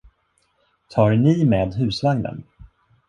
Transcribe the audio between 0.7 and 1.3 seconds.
Tar